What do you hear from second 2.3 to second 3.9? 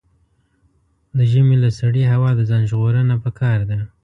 د ځان ژغورنه پکار ده.